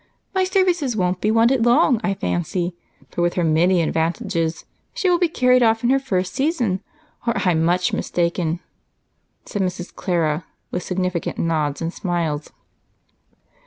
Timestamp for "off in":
5.61-5.91